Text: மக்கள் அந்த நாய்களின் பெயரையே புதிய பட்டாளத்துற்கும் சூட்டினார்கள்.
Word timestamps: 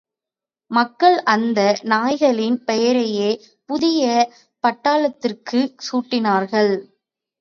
மக்கள் 0.71 1.17
அந்த 1.25 1.59
நாய்களின் 1.83 2.57
பெயரையே 2.63 3.29
புதிய 3.69 4.05
பட்டாளத்துற்கும் 4.63 5.69
சூட்டினார்கள். 5.87 6.73